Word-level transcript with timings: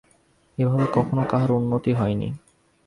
এভাবে 0.57 0.85
কখনও 0.93 1.23
কাহারও 1.31 1.57
উন্নতি 1.57 1.91
হয় 1.93 2.15
না। 2.15 2.29